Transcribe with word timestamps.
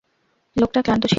লোকটা 0.55 0.79
ক্লান্ত 0.81 1.03
ছিল। 1.03 1.09